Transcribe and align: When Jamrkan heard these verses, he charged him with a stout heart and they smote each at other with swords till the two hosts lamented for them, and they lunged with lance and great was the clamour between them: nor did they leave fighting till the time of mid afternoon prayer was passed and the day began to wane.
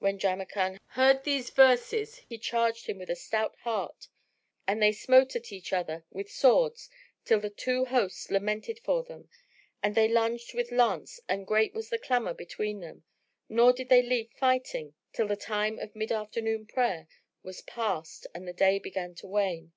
When 0.00 0.18
Jamrkan 0.18 0.80
heard 0.94 1.22
these 1.22 1.48
verses, 1.50 2.16
he 2.16 2.38
charged 2.38 2.86
him 2.88 2.98
with 2.98 3.08
a 3.08 3.14
stout 3.14 3.54
heart 3.60 4.08
and 4.66 4.82
they 4.82 4.90
smote 4.90 5.36
each 5.52 5.72
at 5.72 5.78
other 5.78 6.04
with 6.10 6.28
swords 6.28 6.90
till 7.24 7.38
the 7.38 7.50
two 7.50 7.84
hosts 7.84 8.32
lamented 8.32 8.80
for 8.80 9.04
them, 9.04 9.28
and 9.80 9.94
they 9.94 10.08
lunged 10.08 10.54
with 10.54 10.72
lance 10.72 11.20
and 11.28 11.46
great 11.46 11.72
was 11.72 11.88
the 11.88 11.98
clamour 12.00 12.34
between 12.34 12.80
them: 12.80 13.04
nor 13.48 13.72
did 13.72 13.90
they 13.90 14.02
leave 14.02 14.32
fighting 14.32 14.94
till 15.12 15.28
the 15.28 15.36
time 15.36 15.78
of 15.78 15.94
mid 15.94 16.10
afternoon 16.10 16.66
prayer 16.66 17.06
was 17.44 17.60
passed 17.62 18.26
and 18.34 18.48
the 18.48 18.52
day 18.52 18.80
began 18.80 19.14
to 19.14 19.28
wane. 19.28 19.72